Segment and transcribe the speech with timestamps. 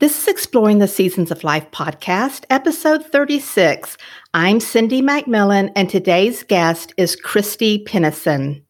[0.00, 3.98] This is Exploring the Seasons of Life podcast, episode 36.
[4.32, 8.64] I'm Cindy McMillan, and today's guest is Christy Pennison.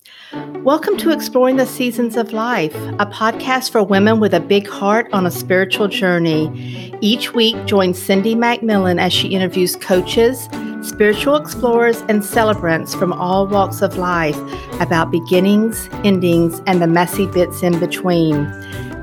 [0.64, 5.06] Welcome to Exploring the Seasons of Life, a podcast for women with a big heart
[5.12, 6.92] on a spiritual journey.
[7.00, 10.48] Each week, join Cindy McMillan as she interviews coaches,
[10.82, 14.36] spiritual explorers, and celebrants from all walks of life
[14.80, 18.52] about beginnings, endings, and the messy bits in between.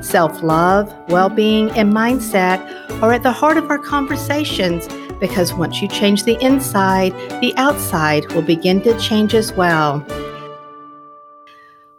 [0.08, 2.62] Self love, well being, and mindset
[3.02, 4.88] are at the heart of our conversations
[5.20, 10.02] because once you change the inside, the outside will begin to change as well.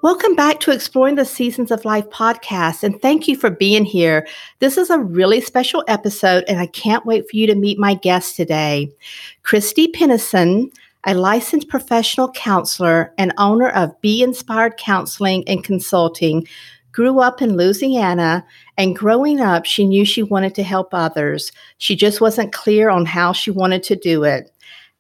[0.01, 4.27] Welcome back to Exploring the Seasons of Life podcast, and thank you for being here.
[4.61, 7.93] This is a really special episode, and I can't wait for you to meet my
[7.93, 8.91] guest today.
[9.43, 10.71] Christy Pennison,
[11.05, 16.47] a licensed professional counselor and owner of Be Inspired Counseling and Consulting,
[16.93, 18.45] grew up in Louisiana,
[18.77, 21.53] and growing up, she knew she wanted to help others.
[21.79, 24.51] She just wasn't clear on how she wanted to do it.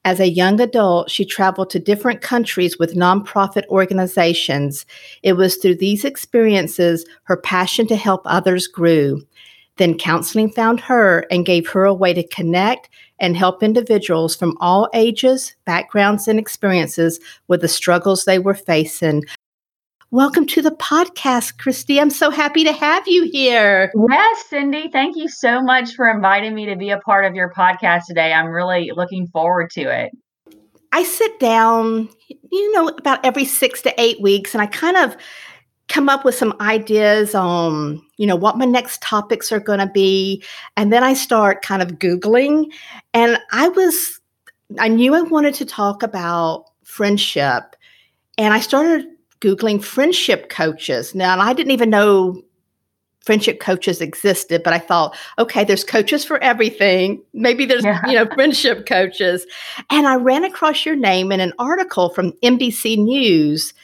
[0.05, 4.87] As a young adult, she traveled to different countries with nonprofit organizations.
[5.23, 9.23] It was through these experiences her passion to help others grew.
[9.77, 12.89] Then counseling found her and gave her a way to connect
[13.21, 19.25] and help individuals from all ages, backgrounds, and experiences with the struggles they were facing.
[20.11, 22.01] Welcome to the podcast, Christy.
[22.01, 23.92] I'm so happy to have you here.
[24.09, 24.89] Yes, Cindy.
[24.91, 28.33] Thank you so much for inviting me to be a part of your podcast today.
[28.33, 30.11] I'm really looking forward to it.
[30.92, 32.09] I sit down,
[32.50, 35.15] you know, about every six to eight weeks, and I kind of
[35.89, 39.87] come up with some ideas on, you know, what my next topics are going to
[39.87, 40.43] be.
[40.78, 42.72] And then I start kind of Googling.
[43.12, 44.20] And I was,
[44.78, 47.77] I knew I wanted to talk about friendship.
[48.39, 49.06] And I started
[49.41, 51.14] Googling friendship coaches.
[51.14, 52.42] Now, and I didn't even know
[53.28, 57.22] friendship coaches existed, but I thought, okay, there's coaches for everything.
[57.34, 58.00] Maybe there's, yeah.
[58.06, 59.47] you know, friendship coaches.
[59.91, 63.75] And I ran across your name in an article from NBC News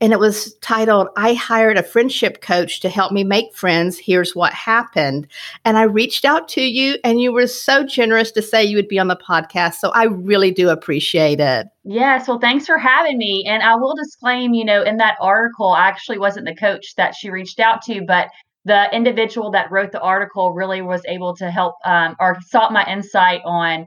[0.00, 3.98] and it was titled i hired a friendship coach to help me make friends.
[3.98, 5.26] Here's what happened.
[5.64, 8.88] And i reached out to you and you were so generous to say you would
[8.88, 9.74] be on the podcast.
[9.74, 11.68] So i really do appreciate it.
[11.84, 12.28] Yes.
[12.28, 13.44] Well thanks for having me.
[13.46, 17.14] And i will disclaim you know in that article i actually wasn't the coach that
[17.14, 18.28] she reached out to but
[18.64, 22.84] the individual that wrote the article really was able to help um, or sought my
[22.86, 23.86] insight on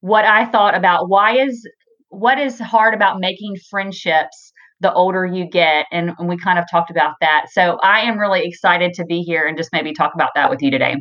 [0.00, 1.66] what i thought about why is
[2.08, 5.86] what is hard about making friendships the older you get.
[5.90, 7.46] And, and we kind of talked about that.
[7.50, 10.62] So I am really excited to be here and just maybe talk about that with
[10.62, 10.96] you today.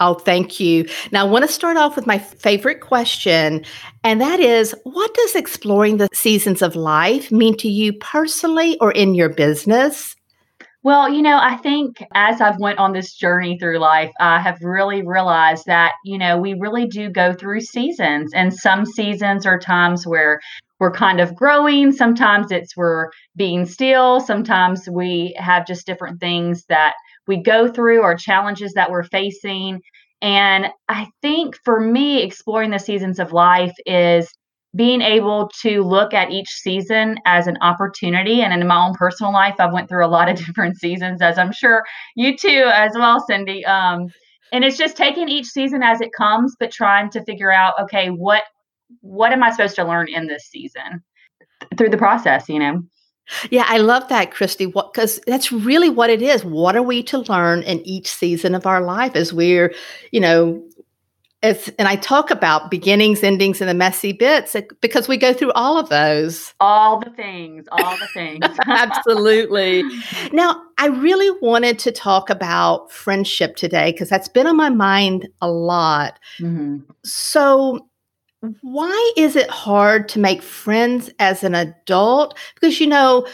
[0.00, 0.88] Oh, thank you.
[1.10, 3.64] Now, I want to start off with my favorite question,
[4.04, 8.92] and that is what does exploring the seasons of life mean to you personally or
[8.92, 10.14] in your business?
[10.84, 14.58] Well, you know, I think as I've went on this journey through life, I have
[14.62, 19.58] really realized that, you know, we really do go through seasons and some seasons are
[19.58, 20.38] times where
[20.80, 21.92] we're kind of growing.
[21.92, 24.20] Sometimes it's we're being still.
[24.20, 26.94] Sometimes we have just different things that
[27.26, 29.80] we go through or challenges that we're facing.
[30.22, 34.28] And I think for me, exploring the seasons of life is
[34.76, 39.32] being able to look at each season as an opportunity and in my own personal
[39.32, 41.82] life i've went through a lot of different seasons as i'm sure
[42.16, 44.06] you too as well cindy um,
[44.52, 48.08] and it's just taking each season as it comes but trying to figure out okay
[48.08, 48.42] what
[49.00, 51.02] what am I supposed to learn in this season
[51.76, 52.82] through the process, you know?
[53.50, 54.66] Yeah, I love that, Christy.
[54.66, 56.44] What because that's really what it is.
[56.44, 59.74] What are we to learn in each season of our life as we're,
[60.12, 60.62] you know,
[61.42, 65.52] as and I talk about beginnings, endings, and the messy bits because we go through
[65.52, 66.54] all of those.
[66.58, 68.44] All the things, all the things.
[68.66, 69.84] Absolutely.
[70.32, 75.28] Now, I really wanted to talk about friendship today because that's been on my mind
[75.40, 76.18] a lot.
[76.40, 76.78] Mm-hmm.
[77.04, 77.86] So
[78.62, 82.38] why is it hard to make friends as an adult?
[82.54, 83.26] Because, you know,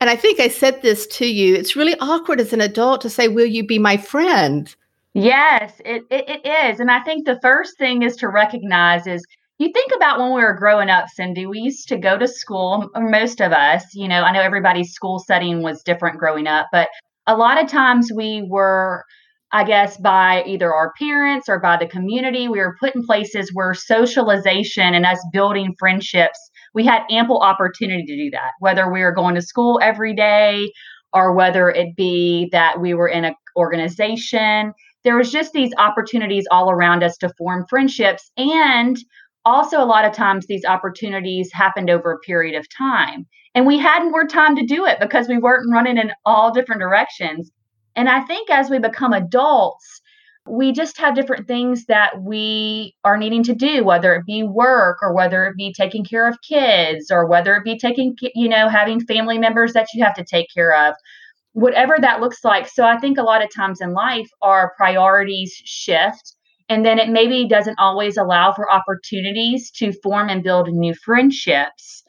[0.00, 3.10] and I think I said this to you, it's really awkward as an adult to
[3.10, 4.74] say, Will you be my friend?
[5.14, 6.80] Yes, it, it, it is.
[6.80, 9.24] And I think the first thing is to recognize is
[9.58, 12.88] you think about when we were growing up, Cindy, we used to go to school,
[12.96, 16.88] most of us, you know, I know everybody's school setting was different growing up, but
[17.26, 19.04] a lot of times we were
[19.52, 22.48] I guess, by either our parents or by the community.
[22.48, 26.38] We were put in places where socialization and us building friendships,
[26.74, 30.70] we had ample opportunity to do that, whether we were going to school every day
[31.14, 34.74] or whether it be that we were in an organization.
[35.04, 38.30] There was just these opportunities all around us to form friendships.
[38.36, 38.98] And
[39.46, 43.26] also, a lot of times, these opportunities happened over a period of time.
[43.54, 46.82] And we had more time to do it because we weren't running in all different
[46.82, 47.50] directions.
[47.98, 50.00] And I think as we become adults,
[50.46, 54.98] we just have different things that we are needing to do, whether it be work
[55.02, 58.68] or whether it be taking care of kids or whether it be taking, you know,
[58.68, 60.94] having family members that you have to take care of,
[61.54, 62.68] whatever that looks like.
[62.68, 66.36] So I think a lot of times in life, our priorities shift.
[66.68, 72.04] And then it maybe doesn't always allow for opportunities to form and build new friendships.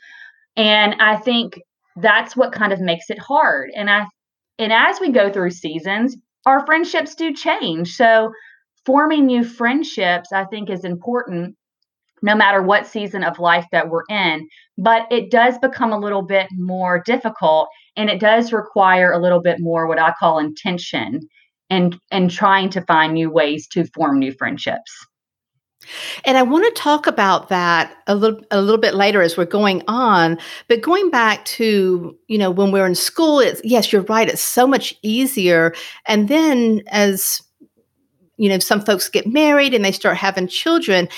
[0.56, 1.60] And I think
[1.96, 3.72] that's what kind of makes it hard.
[3.76, 4.06] And I
[4.60, 6.16] and as we go through seasons,
[6.46, 7.96] our friendships do change.
[7.96, 8.32] So,
[8.86, 11.56] forming new friendships, I think, is important
[12.22, 14.48] no matter what season of life that we're in.
[14.78, 19.42] But it does become a little bit more difficult and it does require a little
[19.42, 21.22] bit more what I call intention
[21.70, 24.92] and and trying to find new ways to form new friendships.
[26.26, 29.46] And I want to talk about that a little a little bit later as we're
[29.46, 30.38] going on.
[30.68, 34.42] But going back to, you know, when we're in school, it's yes, you're right, it's
[34.42, 35.74] so much easier.
[36.06, 37.42] And then as
[38.38, 41.10] you know, some folks get married and they start having children,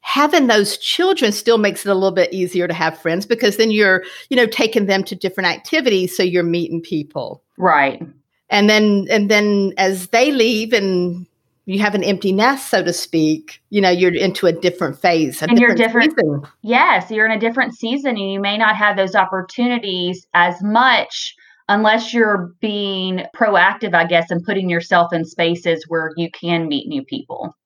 [0.00, 3.70] having those children still makes it a little bit easier to have friends because then
[3.70, 7.42] you're, you know, taking them to different activities so you're meeting people.
[7.56, 8.02] Right.
[8.50, 11.26] And then and then as they leave and
[11.66, 15.40] you have an empty nest, so to speak, you know, you're into a different phase.
[15.40, 16.12] A and different you're different.
[16.12, 16.42] Season.
[16.62, 21.34] Yes, you're in a different season and you may not have those opportunities as much
[21.68, 26.86] unless you're being proactive, I guess, and putting yourself in spaces where you can meet
[26.86, 27.56] new people.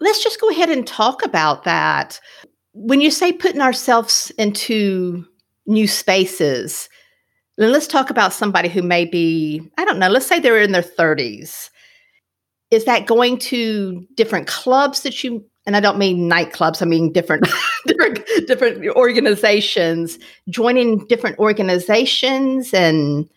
[0.00, 2.20] Let's just go ahead and talk about that.
[2.72, 5.24] When you say putting ourselves into
[5.66, 6.90] new spaces,
[7.56, 10.82] let's talk about somebody who may be, I don't know, let's say they're in their
[10.82, 11.70] 30s
[12.70, 17.12] is that going to different clubs that you and I don't mean nightclubs, I mean
[17.12, 17.46] different
[17.86, 20.18] different different organizations,
[20.48, 23.28] joining different organizations and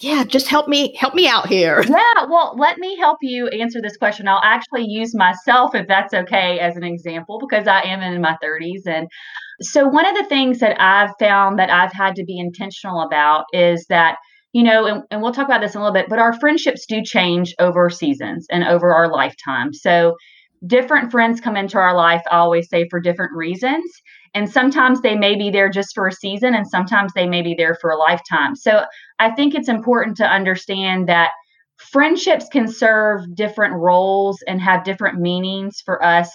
[0.00, 1.82] yeah, just help me help me out here.
[1.88, 4.28] Yeah, well, let me help you answer this question.
[4.28, 8.36] I'll actually use myself if that's okay as an example because I am in my
[8.42, 9.08] 30s and
[9.60, 13.46] so one of the things that I've found that I've had to be intentional about
[13.52, 14.18] is that
[14.58, 16.84] you know, and, and we'll talk about this in a little bit, but our friendships
[16.84, 19.72] do change over seasons and over our lifetime.
[19.72, 20.16] So
[20.66, 23.84] different friends come into our life, I always say, for different reasons.
[24.34, 27.54] And sometimes they may be there just for a season, and sometimes they may be
[27.56, 28.56] there for a lifetime.
[28.56, 28.82] So
[29.20, 31.30] I think it's important to understand that
[31.76, 36.32] friendships can serve different roles and have different meanings for us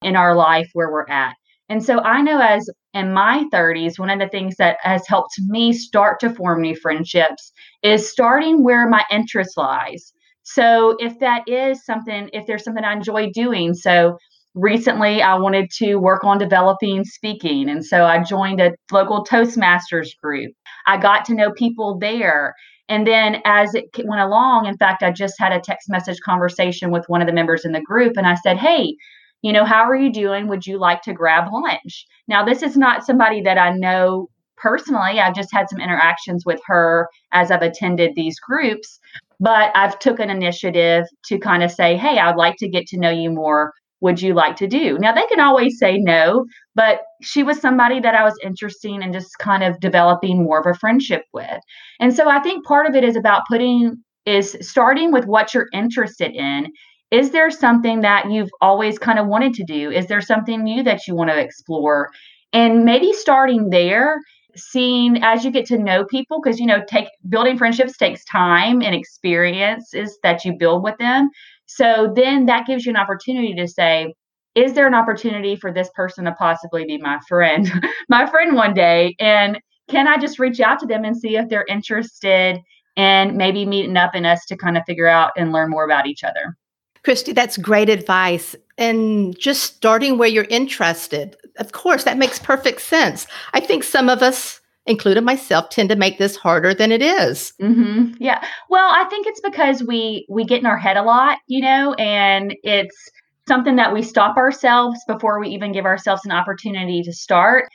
[0.00, 1.34] in our life where we're at.
[1.74, 5.32] And so I know as in my 30s, one of the things that has helped
[5.48, 10.12] me start to form new friendships is starting where my interest lies.
[10.44, 14.18] So if that is something, if there's something I enjoy doing, so
[14.54, 17.68] recently I wanted to work on developing speaking.
[17.68, 20.52] And so I joined a local Toastmasters group.
[20.86, 22.54] I got to know people there.
[22.88, 26.92] And then as it went along, in fact, I just had a text message conversation
[26.92, 28.94] with one of the members in the group and I said, Hey,
[29.44, 30.48] you know, how are you doing?
[30.48, 32.06] Would you like to grab lunch?
[32.28, 35.20] Now, this is not somebody that I know personally.
[35.20, 38.98] I've just had some interactions with her as I've attended these groups,
[39.38, 42.98] but I've took an initiative to kind of say, "Hey, I'd like to get to
[42.98, 43.74] know you more.
[44.00, 48.00] Would you like to do?" Now, they can always say no, but she was somebody
[48.00, 51.60] that I was interested in just kind of developing more of a friendship with.
[52.00, 55.68] And so I think part of it is about putting is starting with what you're
[55.74, 56.72] interested in
[57.10, 59.90] is there something that you've always kind of wanted to do?
[59.90, 62.10] Is there something new that you want to explore?
[62.52, 64.20] And maybe starting there,
[64.56, 68.82] seeing as you get to know people, because you know, take building friendships takes time
[68.82, 71.30] and experiences that you build with them.
[71.66, 74.14] So then that gives you an opportunity to say,
[74.54, 77.70] is there an opportunity for this person to possibly be my friend,
[78.08, 79.16] my friend one day?
[79.18, 82.58] And can I just reach out to them and see if they're interested
[82.96, 86.06] in maybe meeting up in us to kind of figure out and learn more about
[86.06, 86.56] each other?
[87.04, 88.56] Christy, that's great advice.
[88.76, 91.36] And just starting where you're interested.
[91.58, 93.26] Of course, that makes perfect sense.
[93.52, 97.52] I think some of us, including myself, tend to make this harder than it is.
[97.62, 98.14] Mm-hmm.
[98.18, 98.44] Yeah.
[98.68, 101.94] Well, I think it's because we we get in our head a lot, you know,
[101.94, 102.96] and it's
[103.46, 107.68] something that we stop ourselves before we even give ourselves an opportunity to start.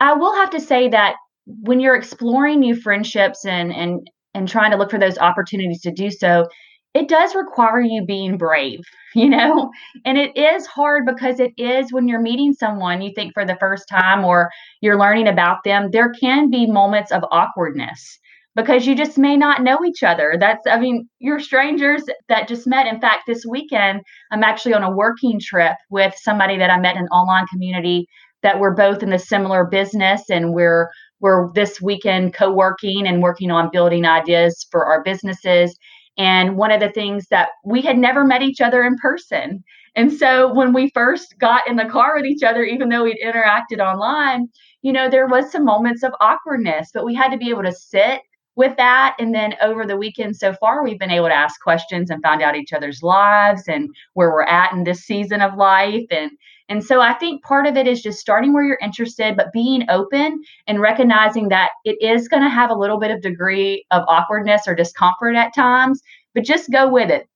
[0.00, 1.16] I will have to say that
[1.46, 5.90] when you're exploring new friendships and and and trying to look for those opportunities to
[5.90, 6.46] do so,
[6.96, 8.80] it does require you being brave,
[9.14, 9.70] you know?
[10.04, 13.56] And it is hard because it is when you're meeting someone you think for the
[13.60, 14.50] first time or
[14.80, 18.18] you're learning about them, there can be moments of awkwardness
[18.54, 20.36] because you just may not know each other.
[20.40, 22.86] That's, I mean, you're strangers that just met.
[22.86, 24.00] In fact, this weekend,
[24.32, 28.06] I'm actually on a working trip with somebody that I met in an online community
[28.42, 30.88] that we're both in the similar business and we're
[31.20, 35.76] we're this weekend co-working and working on building ideas for our businesses
[36.18, 39.62] And one of the things that we had never met each other in person.
[39.94, 43.18] And so when we first got in the car with each other, even though we'd
[43.24, 44.48] interacted online,
[44.82, 47.72] you know, there was some moments of awkwardness, but we had to be able to
[47.72, 48.20] sit
[48.56, 49.16] with that.
[49.18, 52.42] And then over the weekend so far, we've been able to ask questions and find
[52.42, 56.06] out each other's lives and where we're at in this season of life.
[56.10, 56.30] And
[56.68, 59.84] and so I think part of it is just starting where you're interested, but being
[59.88, 64.02] open and recognizing that it is going to have a little bit of degree of
[64.08, 66.02] awkwardness or discomfort at times,
[66.34, 67.28] but just go with it.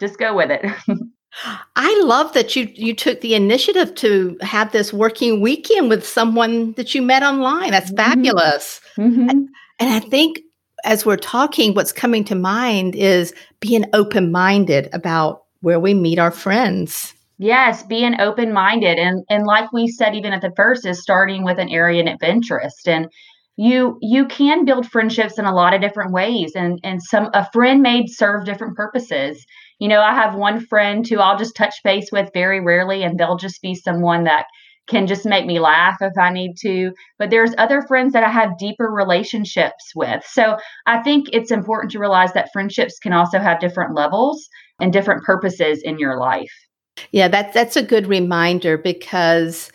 [0.00, 0.64] Just go with it.
[1.76, 6.72] I love that you you took the initiative to have this working weekend with someone
[6.72, 7.72] that you met online.
[7.72, 8.10] That's mm-hmm.
[8.12, 8.80] fabulous.
[8.96, 9.28] Mm-hmm.
[9.28, 9.48] And,
[9.80, 10.40] and I think
[10.84, 16.18] as we're talking, what's coming to mind is being open minded about where we meet
[16.18, 17.14] our friends.
[17.38, 21.42] Yes, being open minded and and like we said even at the first is starting
[21.42, 23.08] with an area of interest and
[23.56, 27.48] you you can build friendships in a lot of different ways and and some a
[27.52, 29.44] friend may serve different purposes.
[29.80, 33.18] You know i have one friend who i'll just touch base with very rarely and
[33.18, 34.46] they'll just be someone that
[34.86, 38.30] can just make me laugh if i need to but there's other friends that i
[38.30, 40.24] have deeper relationships with.
[40.24, 44.48] So i think it's important to realize that friendships can also have different levels
[44.80, 46.52] and different purposes in your life
[47.12, 49.70] yeah that's that's a good reminder because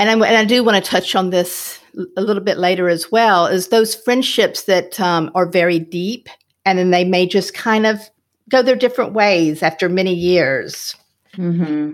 [0.00, 1.78] and I, and I do want to touch on this
[2.16, 6.28] a little bit later as well, is those friendships that um, are very deep
[6.64, 8.00] and then they may just kind of
[8.48, 10.96] go their different ways after many years.
[11.36, 11.92] Mm-hmm.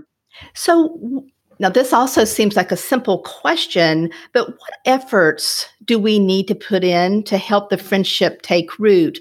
[0.55, 1.25] So
[1.59, 6.55] now this also seems like a simple question, but what efforts do we need to
[6.55, 9.19] put in to help the friendship take root?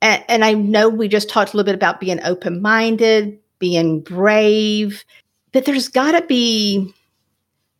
[0.00, 4.00] And, and I know we just talked a little bit about being open minded, being
[4.00, 5.04] brave,
[5.52, 6.92] but there's got to be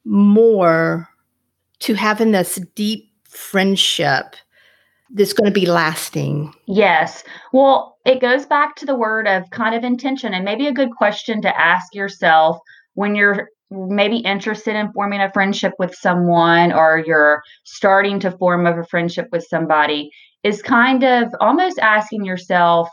[0.04, 1.08] more
[1.80, 4.36] to having this deep friendship
[5.12, 6.52] that's going to be lasting?
[6.66, 7.24] Yes.
[7.52, 10.92] Well, it goes back to the word of kind of intention and maybe a good
[10.92, 12.58] question to ask yourself
[12.94, 18.66] when you're maybe interested in forming a friendship with someone or you're starting to form
[18.66, 20.10] of a friendship with somebody
[20.42, 22.88] is kind of almost asking yourself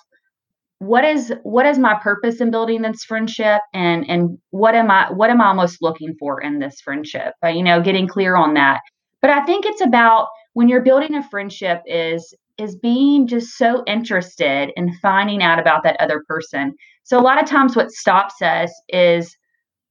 [0.79, 3.61] what is what is my purpose in building this friendship?
[3.73, 7.33] And and what am i what am i most looking for in this friendship?
[7.41, 8.81] But you know getting clear on that.
[9.21, 13.83] But i think it's about when you're building a friendship is is being just so
[13.85, 16.73] interested in finding out about that other person.
[17.03, 19.35] So a lot of times what stops us is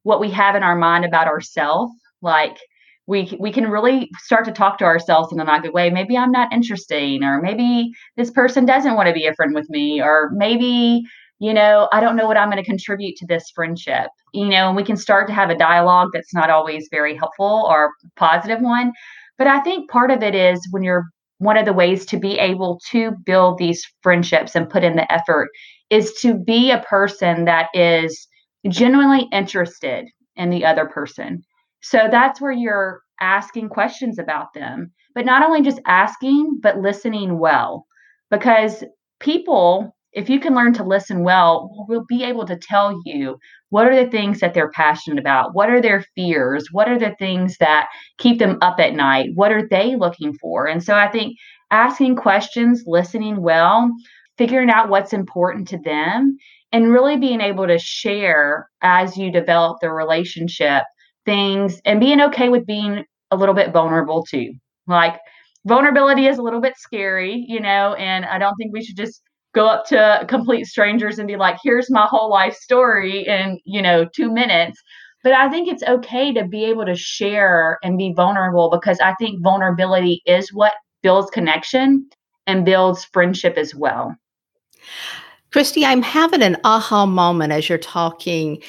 [0.02, 2.59] what we have in our mind about ourselves like
[3.06, 5.90] we we can really start to talk to ourselves in a not good way.
[5.90, 9.68] Maybe I'm not interesting, or maybe this person doesn't want to be a friend with
[9.70, 11.02] me, or maybe
[11.38, 14.08] you know I don't know what I'm going to contribute to this friendship.
[14.32, 17.66] You know, and we can start to have a dialogue that's not always very helpful
[17.68, 18.92] or positive one.
[19.38, 21.04] But I think part of it is when you're
[21.38, 25.10] one of the ways to be able to build these friendships and put in the
[25.12, 25.48] effort
[25.90, 28.26] is to be a person that is
[28.68, 31.42] genuinely interested in the other person
[31.88, 37.38] so that's where you're asking questions about them, but not only just asking, but listening
[37.38, 37.87] well.
[38.28, 38.83] Because
[39.21, 43.38] people, if you can learn to listen well, will be able to tell you
[43.69, 47.14] what are the things that they're passionate about, what are their fears, what are the
[47.21, 47.87] things that
[48.19, 50.66] keep them up at night, what are they looking for.
[50.66, 51.37] And so I think
[51.71, 53.88] asking questions, listening well,
[54.38, 56.37] figuring out what's important to them,
[56.73, 60.83] and really being able to share as you develop the relationship
[61.26, 64.54] things and being okay with being a little bit vulnerable too.
[64.87, 65.18] Like
[65.66, 69.21] vulnerability is a little bit scary, you know, and I don't think we should just
[69.54, 73.83] go up to complete strangers and be like, here's my whole life story in, you
[73.83, 74.80] know, two minutes.
[75.25, 79.14] But I think it's okay to be able to share and be vulnerable because I
[79.14, 82.09] think vulnerability is what builds connection
[82.47, 84.14] and builds friendship as well.
[85.50, 88.62] Christy, I'm having an aha moment as you're talking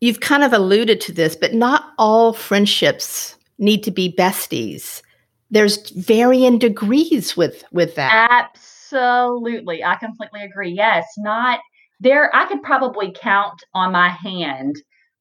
[0.00, 5.02] You've kind of alluded to this, but not all friendships need to be besties.
[5.50, 8.30] There's varying degrees with with that.
[8.30, 9.82] Absolutely.
[9.82, 10.70] I completely agree.
[10.70, 11.60] Yes, not
[12.00, 14.76] there I could probably count on my hand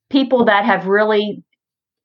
[0.10, 1.44] people that have really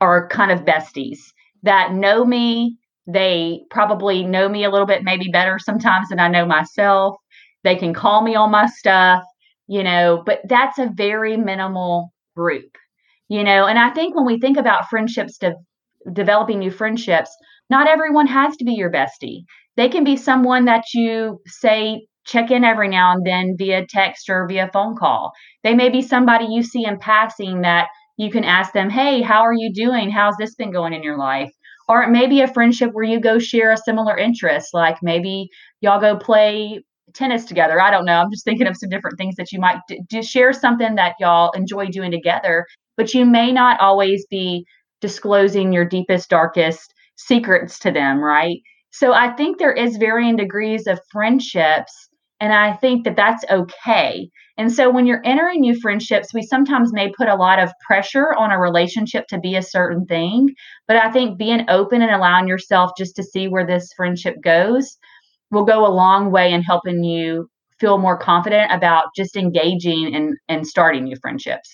[0.00, 1.18] are kind of besties
[1.62, 2.76] that know me.
[3.06, 7.16] They probably know me a little bit maybe better sometimes than I know myself.
[7.64, 9.22] They can call me on my stuff,
[9.68, 12.76] you know, but that's a very minimal group
[13.28, 13.66] you know?
[13.66, 15.54] And i think when we think about friendships de-
[16.12, 17.34] developing new friendships
[17.72, 19.44] not everyone has to be your bestie.
[19.78, 24.28] They can be someone that you say check in every now and then via text
[24.28, 25.32] or via phone call.
[25.64, 29.40] They may be somebody you see in passing that you can ask them hey how
[29.40, 30.10] are you doing?
[30.10, 31.50] How's this been going in your life?
[31.88, 35.48] Or it may be a friendship where you go share a similar interest like maybe
[35.80, 37.80] y'all go play tennis together.
[37.80, 38.20] I don't know.
[38.20, 39.80] I'm just thinking of some different things that you might
[40.22, 42.66] share something that y'all enjoy doing together,
[42.96, 44.64] but you may not always be
[45.00, 48.58] disclosing your deepest, darkest secrets to them, right?
[48.90, 52.08] So I think there is varying degrees of friendships
[52.42, 54.28] and I think that that's okay.
[54.58, 58.34] And so when you're entering new friendships, we sometimes may put a lot of pressure
[58.34, 60.48] on a relationship to be a certain thing.
[60.88, 64.98] But I think being open and allowing yourself just to see where this friendship goes
[65.52, 70.36] will go a long way in helping you feel more confident about just engaging and,
[70.48, 71.70] and starting new friendships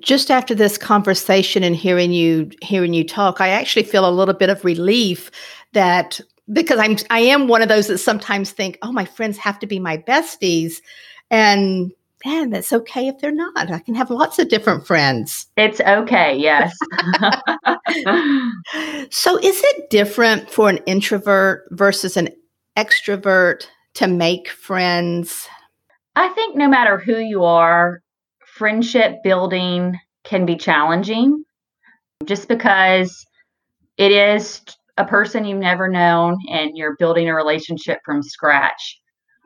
[0.00, 4.34] just after this conversation and hearing you hearing you talk i actually feel a little
[4.34, 5.30] bit of relief
[5.72, 6.20] that
[6.52, 9.66] because I'm I am one of those that sometimes think, oh, my friends have to
[9.66, 10.82] be my besties,
[11.30, 11.92] and
[12.24, 13.70] man, that's okay if they're not.
[13.70, 15.46] I can have lots of different friends.
[15.56, 16.76] It's okay, yes.
[19.10, 22.28] so, is it different for an introvert versus an
[22.76, 25.48] extrovert to make friends?
[26.16, 28.00] I think no matter who you are,
[28.46, 31.44] friendship building can be challenging
[32.24, 33.24] just because
[33.96, 34.62] it is
[34.96, 39.00] a person you've never known and you're building a relationship from scratch.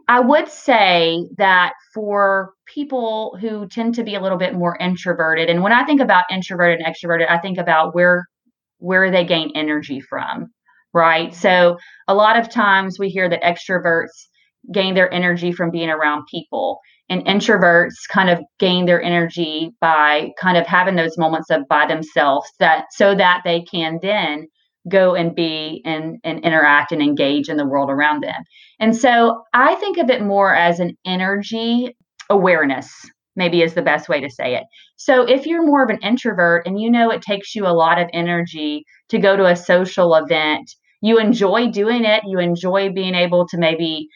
[0.09, 5.51] I would say that for people who tend to be a little bit more introverted,
[5.51, 8.27] and when I think about introverted and extroverted, I think about where
[8.79, 10.51] where they gain energy from,
[10.99, 11.33] right?
[11.33, 11.79] So
[12.09, 14.27] a lot of times we hear that extroverts
[14.73, 20.31] gain their energy from being around people and introverts kind of gain their energy by
[20.41, 24.49] kind of having those moments of by themselves that so that they can then
[24.91, 28.43] go and be and, and interact and engage in the world around them.
[28.81, 31.95] And so I think of it more as an energy
[32.29, 32.93] awareness,
[33.37, 34.65] maybe is the best way to say it.
[34.97, 38.01] So if you're more of an introvert and you know it takes you a lot
[38.01, 40.69] of energy to go to a social event,
[41.01, 44.09] you enjoy doing it, you enjoy being able to maybe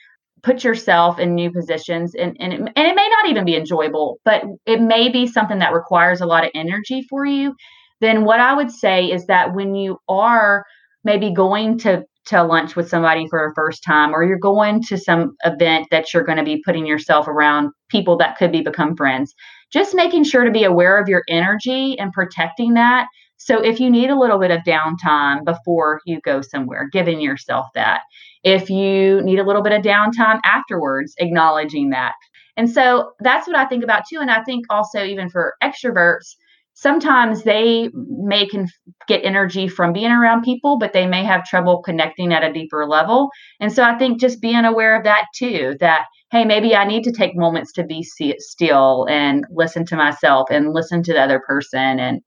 [0.43, 4.19] put yourself in new positions and, and, it, and it may not even be enjoyable
[4.25, 7.55] but it may be something that requires a lot of energy for you.
[8.01, 10.65] Then what I would say is that when you are
[11.05, 14.97] maybe going to to lunch with somebody for a first time or you're going to
[14.97, 18.97] some event that you're going to be putting yourself around people that could be become
[18.97, 19.35] friends
[19.73, 23.09] just making sure to be aware of your energy and protecting that
[23.45, 27.67] so if you need a little bit of downtime before you go somewhere giving yourself
[27.75, 28.01] that.
[28.45, 32.15] If you need a little bit of downtime afterwards acknowledging that.
[32.57, 36.37] And so that's what i think about too and i think also even for extroverts
[36.75, 38.67] sometimes they may can
[39.07, 42.87] get energy from being around people but they may have trouble connecting at a deeper
[42.87, 43.31] level.
[43.61, 47.05] And so i think just being aware of that too that hey maybe i need
[47.05, 48.03] to take moments to be
[48.39, 52.21] still and listen to myself and listen to the other person and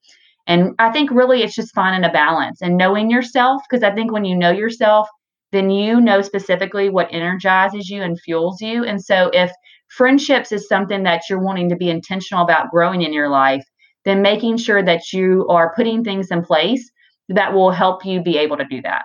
[0.47, 4.11] and i think really it's just finding a balance and knowing yourself because i think
[4.11, 5.07] when you know yourself
[5.51, 9.51] then you know specifically what energizes you and fuels you and so if
[9.89, 13.63] friendships is something that you're wanting to be intentional about growing in your life
[14.05, 16.91] then making sure that you are putting things in place
[17.29, 19.03] that will help you be able to do that.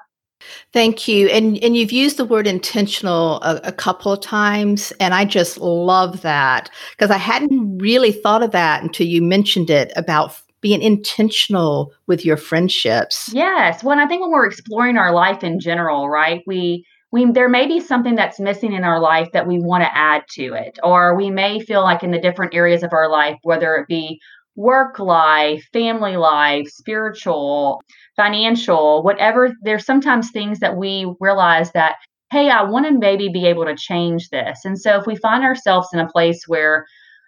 [0.72, 1.29] Thank you.
[1.29, 5.59] And and you've used the word intentional a, a couple of times and I just
[5.59, 10.82] love that because I hadn't really thought of that until you mentioned it about being
[10.82, 13.30] intentional with your friendships.
[13.32, 13.82] Yes.
[13.82, 16.42] Well, I think when we're exploring our life in general, right?
[16.46, 19.96] We we there may be something that's missing in our life that we want to
[19.96, 23.36] add to it or we may feel like in the different areas of our life
[23.42, 24.20] whether it be
[24.56, 27.82] work life, family life, spiritual,
[28.16, 29.54] financial, whatever.
[29.62, 31.96] There's sometimes things that we realize that,
[32.30, 34.60] hey, I want to maybe be able to change this.
[34.64, 36.86] And so if we find ourselves in a place where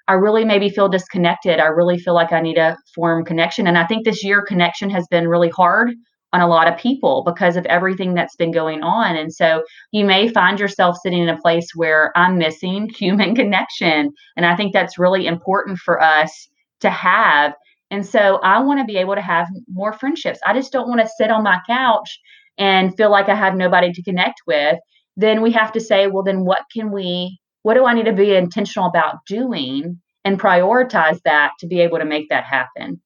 [0.08, 3.66] I really maybe feel disconnected, I really feel like I need to form connection.
[3.66, 5.92] And I think this year connection has been really hard
[6.32, 9.16] on a lot of people because of everything that's been going on.
[9.16, 9.62] And so
[9.92, 14.12] you may find yourself sitting in a place where I'm missing human connection.
[14.36, 16.48] And I think that's really important for us
[16.80, 17.52] to have.
[17.90, 20.40] And so I want to be able to have more friendships.
[20.46, 22.18] I just don't want to sit on my couch
[22.58, 24.78] and feel like I have nobody to connect with.
[25.16, 28.12] Then we have to say, well, then what can we, what do I need to
[28.12, 33.00] be intentional about doing and prioritize that to be able to make that happen?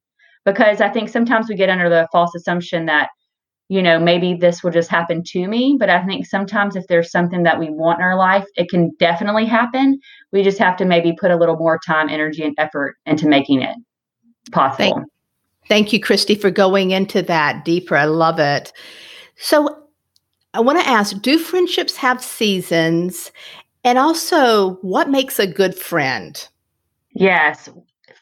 [0.45, 3.11] Because I think sometimes we get under the false assumption that,
[3.69, 5.77] you know, maybe this will just happen to me.
[5.79, 8.93] But I think sometimes if there's something that we want in our life, it can
[8.99, 9.99] definitely happen.
[10.33, 13.63] We just have to maybe put a little more time, energy, and effort into making
[13.63, 13.77] it
[14.53, 14.95] possible.
[14.95, 15.09] Thank,
[15.69, 17.97] thank you, Christy, for going into that deeper.
[17.97, 18.73] I love it.
[19.37, 19.85] So
[20.55, 23.33] I want to ask do friendships have seasons?
[23.87, 26.49] And also, what makes a good friend?
[27.15, 27.69] Yes,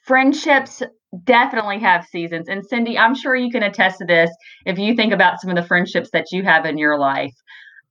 [0.04, 0.82] friendships
[1.24, 2.50] definitely have seasons.
[2.50, 4.30] And Cindy, I'm sure you can attest to this
[4.66, 7.32] if you think about some of the friendships that you have in your life.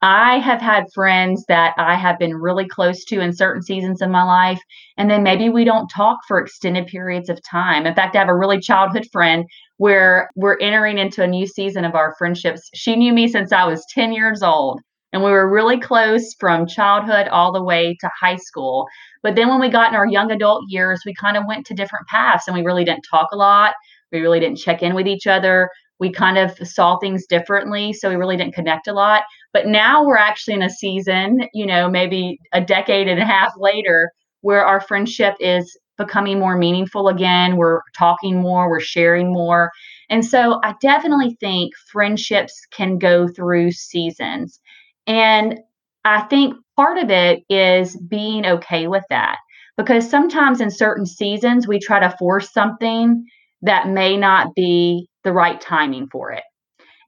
[0.04, 4.10] I have had friends that I have been really close to in certain seasons of
[4.12, 4.62] my life,
[4.98, 7.88] and then maybe we don't talk for extended periods of time.
[7.88, 9.46] In fact, I have a really childhood friend
[9.78, 12.70] where we're entering into a new season of our friendships.
[12.76, 14.80] She knew me since I was 10 years old,
[15.14, 18.88] and we were really close from childhood all the way to high school.
[19.22, 21.76] But then when we got in our young adult years, we kind of went to
[21.76, 23.76] different paths and we really didn't talk a lot.
[24.12, 25.70] We really didn't check in with each other.
[26.00, 29.24] We kind of saw things differently so we really didn't connect a lot.
[29.54, 33.54] But now we're actually in a season you know maybe a decade and a half
[33.58, 37.56] later where our friendship is becoming more meaningful again.
[37.56, 39.70] We're talking more we're sharing more.
[40.10, 44.60] And so i definitely think friendships can go through seasons
[45.08, 45.60] and
[46.06, 49.38] i think part of it is being okay with that
[49.78, 53.26] because sometimes in certain seasons we try to force something
[53.64, 56.44] that may not be the right timing for it.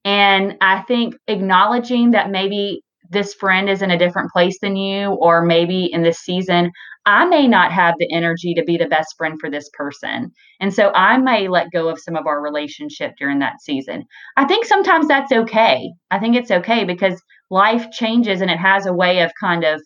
[0.04, 2.82] And I think acknowledging that maybe
[3.12, 6.72] this friend is in a different place than you, or maybe in this season,
[7.06, 10.32] I may not have the energy to be the best friend for this person.
[10.60, 14.06] And so I may let go of some of our relationship during that season.
[14.38, 15.92] I think sometimes that's okay.
[16.10, 19.82] I think it's okay because life changes and it has a way of kind of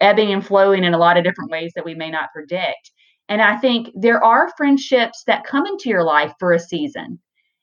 [0.00, 2.90] ebbing and flowing in a lot of different ways that we may not predict.
[3.28, 7.20] And I think there are friendships that come into your life for a season.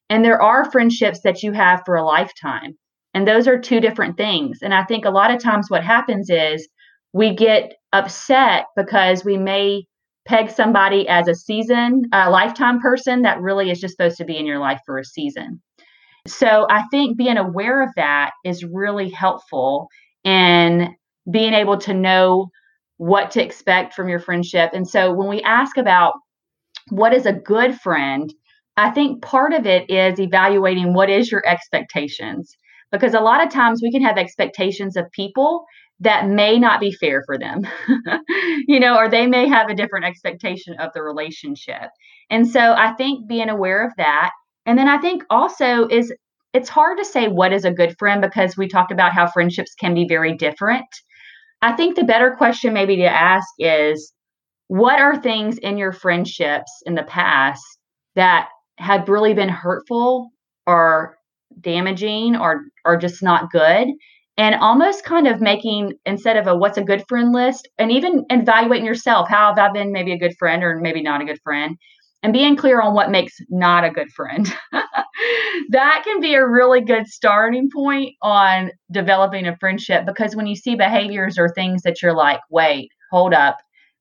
[0.09, 2.77] And there are friendships that you have for a lifetime.
[3.13, 4.59] And those are two different things.
[4.61, 6.67] And I think a lot of times what happens is
[7.13, 9.83] we get upset because we may
[10.25, 14.37] peg somebody as a season, a lifetime person that really is just supposed to be
[14.37, 15.61] in your life for a season.
[16.27, 19.87] So I think being aware of that is really helpful
[20.23, 20.95] in
[21.31, 22.49] being able to know
[22.97, 24.71] what to expect from your friendship.
[24.73, 26.13] And so when we ask about
[26.89, 28.31] what is a good friend,
[28.77, 32.55] I think part of it is evaluating what is your expectations
[32.91, 35.65] because a lot of times we can have expectations of people
[36.01, 37.67] that may not be fair for them,
[38.67, 41.89] you know, or they may have a different expectation of the relationship.
[42.29, 44.31] And so I think being aware of that.
[44.65, 46.13] And then I think also is
[46.53, 49.75] it's hard to say what is a good friend because we talked about how friendships
[49.75, 50.87] can be very different.
[51.61, 54.13] I think the better question maybe to ask is
[54.67, 57.63] what are things in your friendships in the past
[58.15, 60.29] that have really been hurtful
[60.65, 61.17] or
[61.59, 63.87] damaging or or just not good
[64.39, 68.25] and almost kind of making instead of a what's a good friend list and even
[68.29, 71.39] evaluating yourself how have i been maybe a good friend or maybe not a good
[71.43, 71.77] friend
[72.23, 74.51] and being clear on what makes not a good friend
[75.69, 80.55] that can be a really good starting point on developing a friendship because when you
[80.55, 83.57] see behaviors or things that you're like wait hold up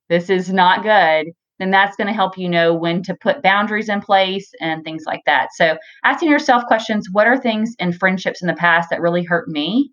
[0.09, 3.89] this is not good then that's going to help you know when to put boundaries
[3.89, 5.49] in place and things like that.
[5.55, 9.49] So, asking yourself questions what are things in friendships in the past that really hurt
[9.49, 9.91] me?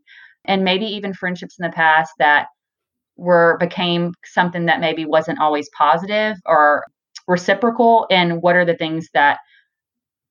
[0.48, 2.48] And maybe even friendships in the past that
[3.18, 6.86] were became something that maybe wasn't always positive or
[7.28, 9.40] reciprocal and what are the things that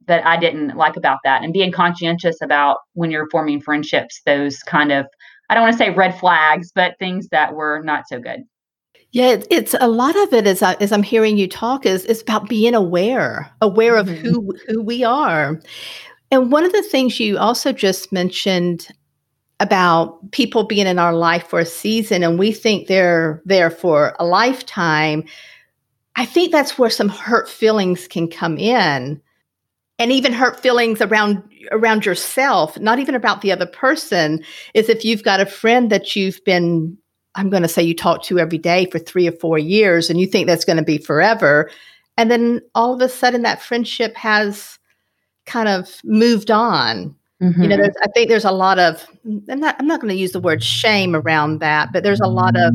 [0.06, 4.58] that I didn't like about that and being conscientious about when you're forming friendships those
[4.58, 5.06] kind of
[5.48, 8.44] I don't want to say red flags but things that were not so good.
[9.12, 12.20] Yeah, it's a lot of it as I, as I'm hearing you talk is is
[12.20, 14.26] about being aware, aware of mm-hmm.
[14.26, 15.60] who who we are.
[16.30, 18.88] And one of the things you also just mentioned
[19.60, 24.14] about people being in our life for a season and we think they're there for
[24.18, 25.24] a lifetime,
[26.16, 29.20] I think that's where some hurt feelings can come in.
[30.00, 34.42] And even hurt feelings around around yourself, not even about the other person,
[34.74, 36.98] is if you've got a friend that you've been
[37.36, 40.20] I'm going to say you talk to every day for three or four years and
[40.20, 41.70] you think that's going to be forever.
[42.16, 44.78] And then all of a sudden that friendship has
[45.46, 47.16] kind of moved on.
[47.42, 47.62] Mm-hmm.
[47.62, 48.02] You know, mm-hmm.
[48.02, 49.06] I think there's a lot of,
[49.48, 52.28] I'm not, I'm not going to use the word shame around that, but there's a
[52.28, 52.72] lot of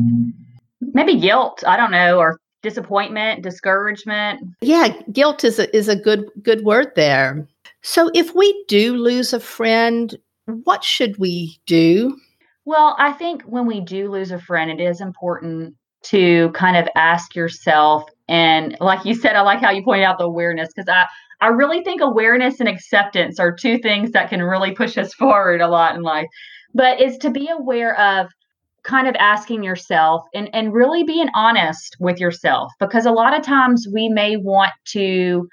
[0.80, 1.64] maybe guilt.
[1.66, 4.40] I don't know, or disappointment, discouragement.
[4.60, 7.46] Yeah, guilt is a, is a good, good word there.
[7.82, 10.16] So if we do lose a friend,
[10.64, 12.18] what should we do?
[12.66, 16.88] Well, I think when we do lose a friend, it is important to kind of
[16.94, 20.88] ask yourself and like you said, I like how you pointed out the awareness because
[20.88, 21.04] I
[21.40, 25.60] I really think awareness and acceptance are two things that can really push us forward
[25.60, 26.26] a lot in life.
[26.74, 28.28] But is to be aware of
[28.82, 33.44] kind of asking yourself and, and really being honest with yourself because a lot of
[33.44, 35.46] times we may want to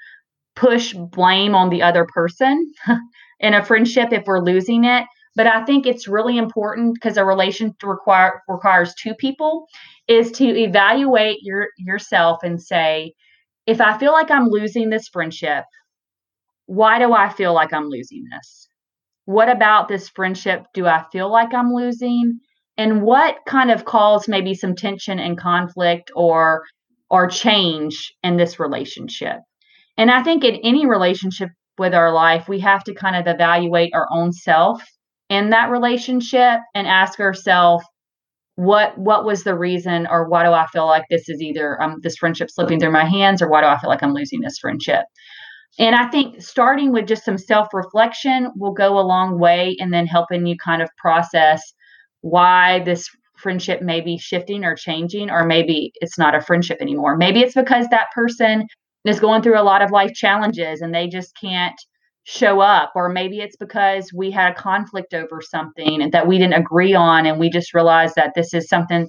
[0.56, 2.72] push blame on the other person
[3.40, 5.04] in a friendship if we're losing it
[5.38, 9.68] but I think it's really important because a relation require, requires two people
[10.08, 13.12] is to evaluate your yourself and say,
[13.64, 15.62] if I feel like I'm losing this friendship,
[16.68, 18.68] why do I feel like I'm losing this?
[19.28, 22.40] what about this friendship do I feel like I'm losing?
[22.78, 26.64] And what kind of caused maybe some tension and conflict or
[27.10, 29.36] or change in this relationship?
[29.98, 33.92] And I think in any relationship with our life, we have to kind of evaluate
[33.92, 34.82] our own self
[35.28, 37.84] in that relationship and ask ourselves
[38.54, 41.96] what what was the reason or why do I feel like this is either um
[42.02, 44.56] this friendship slipping through my hands or why do I feel like I'm losing this
[44.58, 45.04] friendship?
[45.78, 49.92] And I think starting with just some self reflection will go a long way and
[49.92, 51.62] then helping you kind of process
[52.20, 57.16] why this friendship may be shifting or changing, or maybe it's not a friendship anymore.
[57.16, 58.66] Maybe it's because that person
[59.04, 61.78] is going through a lot of life challenges and they just can't
[62.24, 66.60] show up or maybe it's because we had a conflict over something that we didn't
[66.60, 69.08] agree on and we just realized that this is something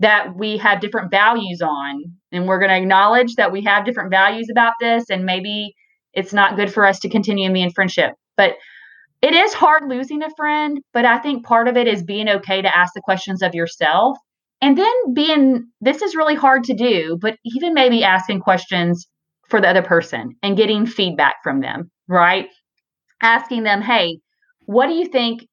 [0.00, 4.10] that we have different values on and we're going to acknowledge that we have different
[4.10, 5.72] values about this and maybe
[6.16, 8.54] it's not good for us to continue being friendship but
[9.22, 12.60] it is hard losing a friend but i think part of it is being okay
[12.60, 14.18] to ask the questions of yourself
[14.60, 19.06] and then being this is really hard to do but even maybe asking questions
[19.48, 22.48] for the other person and getting feedback from them, right?
[23.22, 24.18] Asking them, hey,
[24.66, 25.46] what do you think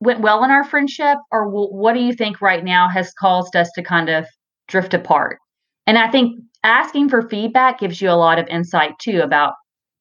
[0.00, 1.18] went well in our friendship?
[1.30, 4.26] Or what do you think right now has caused us to kind of
[4.66, 5.38] drift apart?
[5.86, 9.54] And I think asking for feedback gives you a lot of insight too about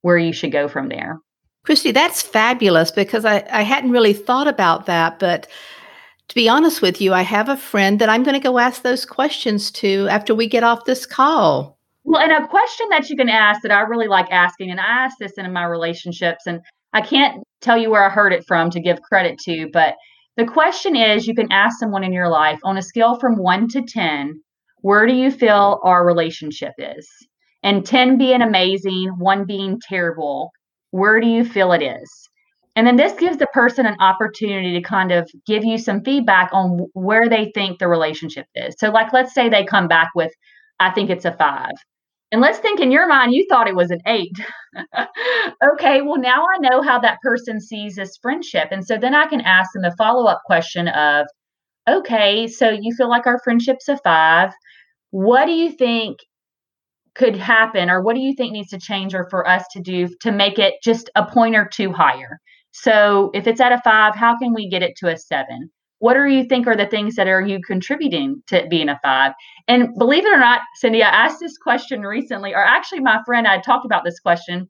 [0.07, 1.19] where you should go from there.
[1.65, 5.19] Christy, that's fabulous because I, I hadn't really thought about that.
[5.19, 5.49] But
[6.29, 8.83] to be honest with you, I have a friend that I'm going to go ask
[8.83, 11.77] those questions to after we get off this call.
[12.05, 14.85] Well, and a question that you can ask that I really like asking, and I
[14.85, 16.61] ask this in my relationships, and
[16.93, 19.95] I can't tell you where I heard it from to give credit to, but
[20.37, 23.67] the question is you can ask someone in your life on a scale from one
[23.69, 24.41] to 10,
[24.83, 27.09] where do you feel our relationship is?
[27.63, 30.51] And 10 being amazing, one being terrible,
[30.91, 32.29] where do you feel it is?
[32.75, 36.49] And then this gives the person an opportunity to kind of give you some feedback
[36.53, 38.75] on where they think the relationship is.
[38.77, 40.31] So, like, let's say they come back with,
[40.79, 41.71] I think it's a five.
[42.31, 44.37] And let's think in your mind, you thought it was an eight.
[45.73, 48.67] okay, well, now I know how that person sees this friendship.
[48.69, 51.25] And so then I can ask them a follow up question of,
[51.89, 54.51] okay, so you feel like our friendship's a five.
[55.11, 56.17] What do you think
[57.17, 60.07] could happen, or what do you think needs to change, or for us to do
[60.21, 62.39] to make it just a point or two higher?
[62.71, 65.71] So if it's at a five, how can we get it to a seven?
[65.99, 69.33] what do you think are the things that are you contributing to being a five
[69.67, 73.47] and believe it or not cindy i asked this question recently or actually my friend
[73.47, 74.69] i talked about this question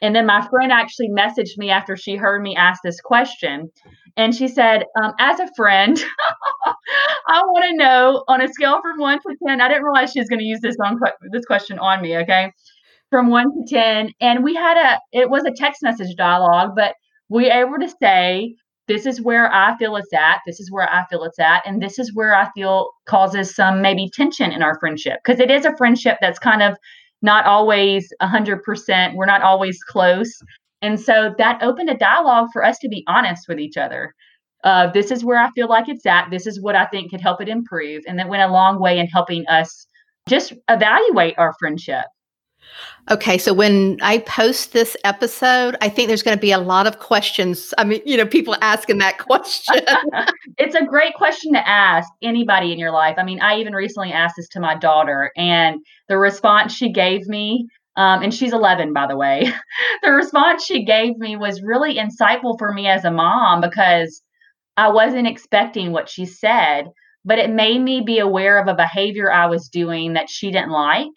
[0.00, 3.70] and then my friend actually messaged me after she heard me ask this question
[4.18, 5.98] and she said um, as a friend
[7.28, 10.20] i want to know on a scale from 1 to 10 i didn't realize she
[10.20, 10.98] was going to use this on
[11.32, 12.52] this question on me okay
[13.08, 16.94] from 1 to 10 and we had a it was a text message dialogue but
[17.30, 18.54] we were able to say
[18.88, 20.40] this is where I feel it's at.
[20.46, 21.62] This is where I feel it's at.
[21.66, 25.50] And this is where I feel causes some maybe tension in our friendship because it
[25.50, 26.76] is a friendship that's kind of
[27.20, 29.14] not always 100%.
[29.14, 30.32] We're not always close.
[30.82, 34.14] And so that opened a dialogue for us to be honest with each other.
[34.64, 36.30] Uh, this is where I feel like it's at.
[36.30, 38.02] This is what I think could help it improve.
[38.06, 39.86] And that went a long way in helping us
[40.28, 42.04] just evaluate our friendship.
[43.10, 46.86] Okay, so when I post this episode, I think there's going to be a lot
[46.86, 47.72] of questions.
[47.78, 49.76] I mean, you know, people asking that question.
[50.58, 53.14] it's a great question to ask anybody in your life.
[53.16, 57.26] I mean, I even recently asked this to my daughter, and the response she gave
[57.28, 57.66] me,
[57.98, 59.52] um, and she's 11, by the way,
[60.02, 64.22] the response she gave me was really insightful for me as a mom because
[64.76, 66.86] I wasn't expecting what she said,
[67.24, 70.70] but it made me be aware of a behavior I was doing that she didn't
[70.70, 71.08] like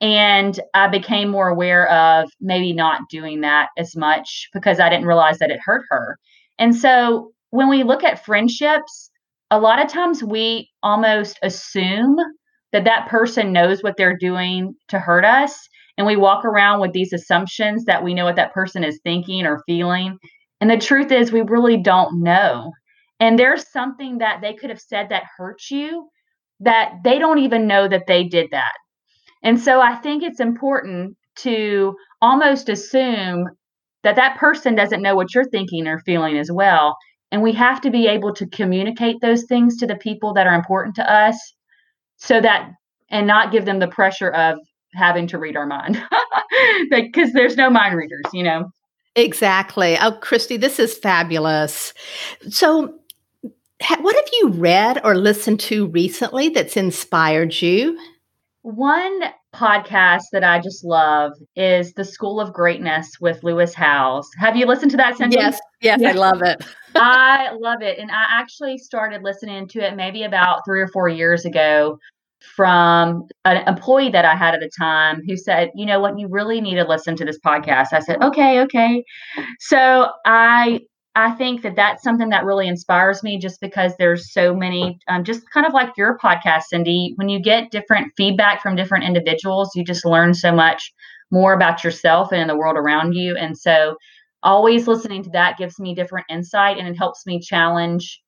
[0.00, 5.06] and I became more aware of maybe not doing that as much because I didn't
[5.06, 6.18] realize that it hurt her.
[6.58, 9.10] And so when we look at friendships,
[9.50, 12.16] a lot of times we almost assume
[12.72, 15.68] that that person knows what they're doing to hurt us.
[15.96, 19.46] And we walk around with these assumptions that we know what that person is thinking
[19.46, 20.18] or feeling.
[20.60, 22.72] And the truth is, we really don't know.
[23.20, 26.08] And there's something that they could have said that hurts you
[26.60, 28.72] that they don't even know that they did that.
[29.42, 33.46] And so I think it's important to almost assume
[34.02, 36.96] that that person doesn't know what you're thinking or feeling as well.
[37.30, 40.54] And we have to be able to communicate those things to the people that are
[40.54, 41.36] important to us
[42.16, 42.70] so that,
[43.10, 44.58] and not give them the pressure of
[44.94, 46.02] having to read our mind
[46.90, 48.70] because there's no mind readers, you know?
[49.16, 49.96] Exactly.
[50.00, 51.94] Oh, Christy, this is fabulous.
[52.48, 52.98] So,
[54.00, 57.98] what have you read or listened to recently that's inspired you?
[58.62, 59.20] One
[59.54, 64.28] podcast that I just love is The School of Greatness with Lewis Howes.
[64.38, 65.36] Have you listened to that, Cindy?
[65.36, 66.10] Yes, Yes, yeah.
[66.10, 66.64] I love it.
[66.96, 67.98] I love it.
[67.98, 71.98] And I actually started listening to it maybe about three or four years ago
[72.56, 76.28] from an employee that I had at the time who said, you know what, you
[76.30, 77.92] really need to listen to this podcast.
[77.92, 79.04] I said, okay, okay.
[79.60, 80.80] So I
[81.16, 85.22] I think that that's something that really inspires me just because there's so many, um,
[85.22, 87.12] just kind of like your podcast, Cindy.
[87.16, 90.92] When you get different feedback from different individuals, you just learn so much
[91.30, 93.36] more about yourself and in the world around you.
[93.36, 93.96] And so,
[94.42, 98.20] always listening to that gives me different insight and it helps me challenge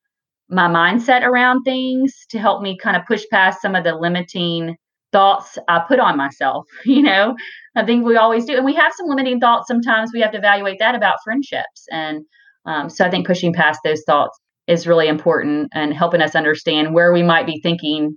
[0.48, 4.76] my mindset around things to help me kind of push past some of the limiting
[5.12, 6.66] thoughts I put on myself.
[6.84, 7.34] You know,
[7.74, 8.56] I think we always do.
[8.56, 10.10] And we have some limiting thoughts sometimes.
[10.12, 11.86] We have to evaluate that about friendships.
[11.90, 12.24] And
[12.64, 16.94] um, so I think pushing past those thoughts is really important and helping us understand
[16.94, 18.16] where we might be thinking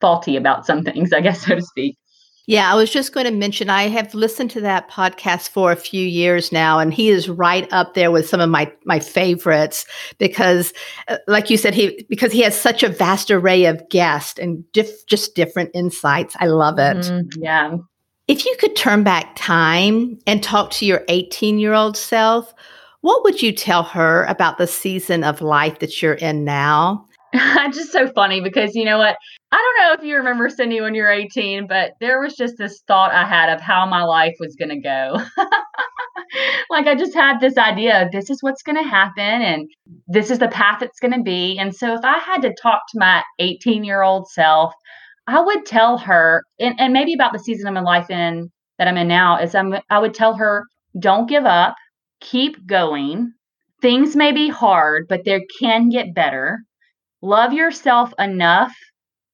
[0.00, 1.96] faulty about some things, I guess, so to speak.
[2.46, 5.76] Yeah, I was just going to mention I have listened to that podcast for a
[5.76, 9.86] few years now, and he is right up there with some of my my favorites
[10.18, 10.74] because,
[11.08, 14.70] uh, like you said, he because he has such a vast array of guests and
[14.72, 16.36] diff, just different insights.
[16.38, 16.98] I love it.
[16.98, 17.42] Mm-hmm.
[17.42, 17.76] Yeah.
[18.28, 22.52] If you could turn back time and talk to your 18 year old self,
[23.00, 27.06] what would you tell her about the season of life that you're in now?
[27.72, 29.16] just so funny because you know what?
[29.52, 32.54] I don't know if you remember Cindy when you were 18, but there was just
[32.58, 35.20] this thought I had of how my life was going to go.
[36.70, 39.68] like I just had this idea of this is what's going to happen and
[40.08, 41.58] this is the path it's going to be.
[41.58, 44.72] And so if I had to talk to my 18 year old self,
[45.26, 48.88] I would tell her, and, and maybe about the season of my life in that
[48.88, 50.64] I'm in now, is I'm, I would tell her,
[50.98, 51.76] don't give up
[52.24, 53.32] keep going.
[53.80, 56.60] Things may be hard, but they can get better.
[57.24, 58.74] Love yourself enough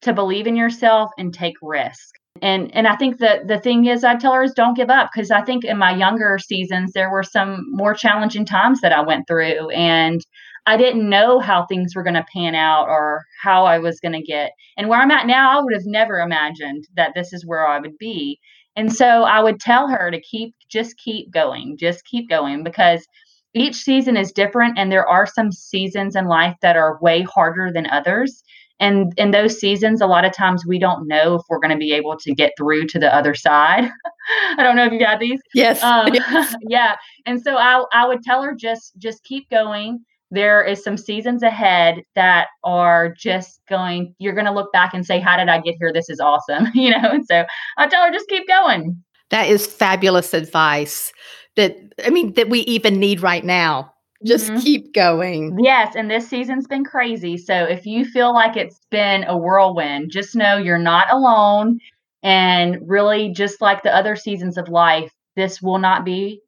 [0.03, 2.14] to believe in yourself and take risk.
[2.40, 5.11] And and I think that the thing is I tell her is don't give up
[5.12, 9.00] because I think in my younger seasons there were some more challenging times that I
[9.00, 10.20] went through and
[10.66, 14.12] I didn't know how things were going to pan out or how I was going
[14.12, 14.53] to get.
[14.76, 17.81] And where I'm at now, I would have never imagined that this is where I
[17.81, 18.38] would be.
[18.76, 23.05] And so I would tell her to keep, just keep going, just keep going because
[23.54, 27.70] each season is different and there are some seasons in life that are way harder
[27.72, 28.42] than others.
[28.78, 31.76] And in those seasons, a lot of times we don't know if we're going to
[31.76, 33.90] be able to get through to the other side.
[34.56, 35.40] I don't know if you got these.
[35.52, 35.82] Yes.
[35.82, 36.14] Um,
[36.68, 36.96] yeah.
[37.26, 41.42] And so I, I would tell her just, just keep going there is some seasons
[41.42, 45.60] ahead that are just going you're going to look back and say how did i
[45.60, 47.44] get here this is awesome you know and so
[47.78, 51.12] i tell her just keep going that is fabulous advice
[51.56, 53.92] that i mean that we even need right now
[54.24, 54.60] just mm-hmm.
[54.60, 59.24] keep going yes and this season's been crazy so if you feel like it's been
[59.24, 61.78] a whirlwind just know you're not alone
[62.22, 66.42] and really just like the other seasons of life this will not be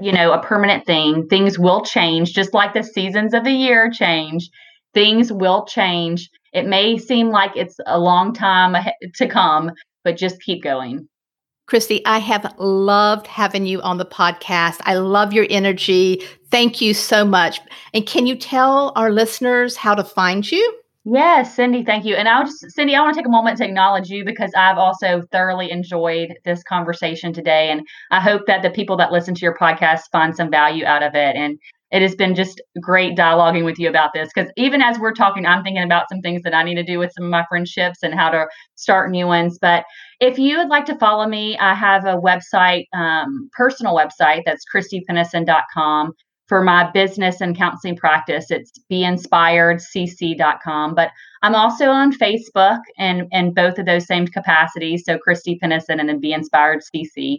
[0.00, 1.28] you know, a permanent thing.
[1.28, 4.50] Things will change, just like the seasons of the year change.
[4.94, 6.30] Things will change.
[6.52, 8.76] It may seem like it's a long time
[9.14, 9.70] to come,
[10.02, 11.08] but just keep going.
[11.70, 14.80] Christy, I have loved having you on the podcast.
[14.86, 16.20] I love your energy.
[16.50, 17.60] Thank you so much.
[17.94, 20.80] And can you tell our listeners how to find you?
[21.04, 22.16] Yes, Cindy, thank you.
[22.16, 24.78] And I'll just, Cindy, I want to take a moment to acknowledge you because I've
[24.78, 27.70] also thoroughly enjoyed this conversation today.
[27.70, 31.04] And I hope that the people that listen to your podcast find some value out
[31.04, 31.36] of it.
[31.36, 31.56] And
[31.90, 35.46] it has been just great dialoguing with you about this because even as we're talking,
[35.46, 38.02] I'm thinking about some things that I need to do with some of my friendships
[38.02, 39.58] and how to start new ones.
[39.60, 39.84] But
[40.20, 44.64] if you would like to follow me, I have a website, um, personal website that's
[44.72, 46.12] christypennison.com
[46.50, 50.96] for my business and counseling practice, it's beinspiredcc.com.
[50.96, 55.04] But I'm also on Facebook and in both of those same capacities.
[55.06, 57.38] So Christy Pennison and then Be Inspired CC.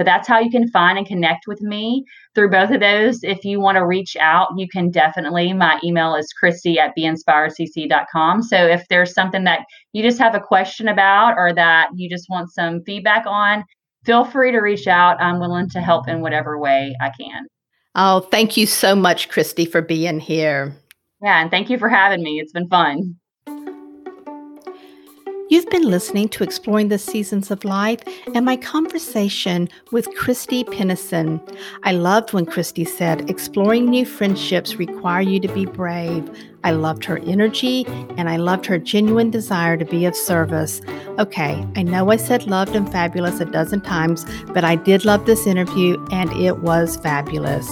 [0.00, 3.22] But that's how you can find and connect with me through both of those.
[3.22, 5.52] If you want to reach out, you can definitely.
[5.52, 8.42] My email is Christy at beinspiredcc.com.
[8.44, 12.30] So if there's something that you just have a question about or that you just
[12.30, 13.62] want some feedback on,
[14.06, 15.20] feel free to reach out.
[15.20, 17.46] I'm willing to help in whatever way I can.
[17.94, 20.74] Oh, thank you so much, Christy, for being here.
[21.22, 22.40] Yeah, and thank you for having me.
[22.40, 23.16] It's been fun.
[25.50, 28.02] You've been listening to Exploring the Seasons of Life
[28.36, 31.40] and my conversation with Christy Pennison.
[31.82, 36.30] I loved when Christy said, Exploring new friendships require you to be brave.
[36.62, 37.84] I loved her energy
[38.16, 40.82] and I loved her genuine desire to be of service.
[41.18, 44.24] Okay, I know I said loved and fabulous a dozen times,
[44.54, 47.68] but I did love this interview and it was fabulous.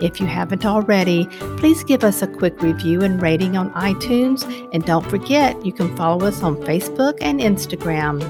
[0.00, 1.26] If you haven't already,
[1.56, 4.44] please give us a quick review and rating on iTunes.
[4.72, 8.20] And don't forget, you can follow us on Facebook and Instagram.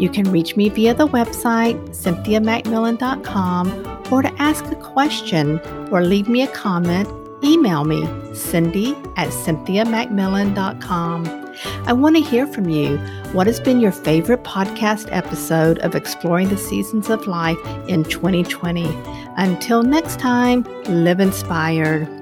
[0.00, 5.58] You can reach me via the website, cynthiamacmillan.com, or to ask a question
[5.90, 7.08] or leave me a comment,
[7.42, 11.47] email me, cindy at cynthiamacmillan.com.
[11.64, 12.98] I want to hear from you.
[13.32, 18.86] What has been your favorite podcast episode of Exploring the Seasons of Life in 2020?
[19.36, 22.17] Until next time, live inspired.